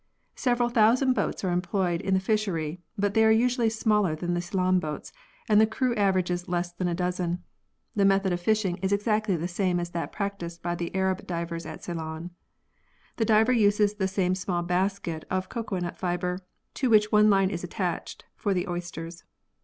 Several 0.35 0.67
thousand 0.69 1.13
boats 1.13 1.43
are 1.43 1.51
employed 1.51 2.01
in 2.01 2.15
the 2.15 2.19
fishery 2.19 2.81
but 2.97 3.13
they 3.13 3.23
are 3.23 3.29
usually 3.29 3.69
smaller 3.69 4.15
than 4.15 4.33
the 4.33 4.41
Ceylon 4.41 4.79
boats 4.79 5.13
and 5.47 5.61
the 5.61 5.67
crew 5.67 5.93
averages 5.93 6.47
less 6.49 6.71
than 6.73 6.87
a 6.87 6.95
dozen. 6.95 7.43
The 7.95 8.03
method 8.03 8.33
of 8.33 8.41
fishing 8.41 8.77
is 8.77 8.91
exactly 8.91 9.35
the 9.35 9.47
same 9.47 9.79
as 9.79 9.91
that 9.91 10.11
practised 10.11 10.63
by 10.63 10.73
the 10.73 10.95
Arab 10.95 11.27
divers 11.27 11.67
at 11.67 11.83
Ceylon. 11.83 12.31
The 13.17 13.25
diver 13.25 13.53
uses 13.53 13.93
the 13.93 14.07
same 14.07 14.33
small 14.33 14.63
basket 14.63 15.23
of 15.29 15.49
cocoanut 15.49 15.99
fibre, 15.99 16.39
to 16.73 16.89
which 16.89 17.11
one 17.11 17.29
line 17.29 17.51
is 17.51 17.63
attached, 17.63 18.25
for 18.35 18.55
the 18.55 18.67
oysters. 18.67 19.23